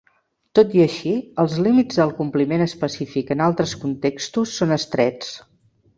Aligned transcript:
Tot 0.59 0.71
i 0.77 0.79
així, 0.85 1.11
els 1.43 1.57
límits 1.67 2.01
del 2.01 2.15
"compliment 2.21 2.65
específic" 2.67 3.29
en 3.37 3.47
altres 3.49 3.77
contextos 3.85 4.59
són 4.63 4.75
estrets. 4.79 5.35